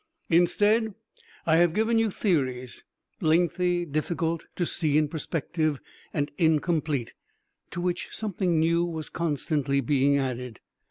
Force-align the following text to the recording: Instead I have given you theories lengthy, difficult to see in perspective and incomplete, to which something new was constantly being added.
Instead 0.31 0.95
I 1.45 1.57
have 1.57 1.75
given 1.75 1.99
you 1.99 2.09
theories 2.09 2.83
lengthy, 3.19 3.85
difficult 3.85 4.45
to 4.55 4.65
see 4.65 4.97
in 4.97 5.07
perspective 5.07 5.79
and 6.11 6.31
incomplete, 6.39 7.13
to 7.69 7.79
which 7.81 8.09
something 8.11 8.59
new 8.59 8.83
was 8.83 9.09
constantly 9.09 9.79
being 9.79 10.17
added. 10.17 10.59